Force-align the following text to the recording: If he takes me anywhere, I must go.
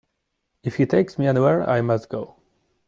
If 0.63 0.77
he 0.77 0.87
takes 0.87 1.19
me 1.19 1.27
anywhere, 1.27 1.61
I 1.69 1.81
must 1.81 2.09
go. 2.09 2.35